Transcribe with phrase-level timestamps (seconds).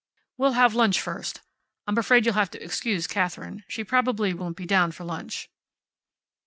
[0.35, 1.41] "We'll have lunch first.
[1.85, 3.63] I'm afraid you'll have to excuse Katherine.
[3.67, 5.47] She probably won't be down for lunch."